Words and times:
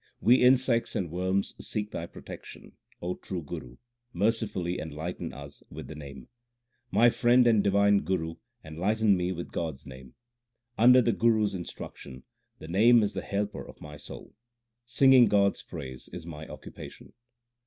We 0.19 0.41
insects 0.41 0.95
and 0.95 1.11
worms 1.11 1.53
seek 1.63 1.91
thy 1.91 2.07
protection, 2.07 2.71
O 3.03 3.13
true 3.13 3.43
Guru; 3.43 3.77
mercifully 4.13 4.79
enlighten 4.79 5.31
us 5.31 5.61
with 5.69 5.85
the 5.85 5.93
Name; 5.93 6.27
My 6.89 7.11
friend 7.11 7.45
and 7.45 7.63
divine 7.63 7.99
Guru, 7.99 8.37
enlighten 8.65 9.15
me 9.15 9.31
with 9.31 9.51
God 9.51 9.75
s 9.75 9.85
name. 9.85 10.15
THE 10.75 10.85
RAHIRAS 10.85 10.93
253 10.93 10.97
Under 10.97 11.01
the 11.03 11.17
Guru 11.19 11.45
s 11.45 11.53
instruction, 11.53 12.23
the 12.57 12.67
Name 12.67 13.03
is 13.03 13.13
the 13.13 13.21
helper 13.21 13.63
of 13.63 13.79
my 13.79 13.95
soul; 13.95 14.33
singing 14.87 15.27
God 15.27 15.51
s 15.51 15.61
praises 15.61 16.09
is 16.11 16.25
my 16.25 16.47
occupation. 16.47 17.13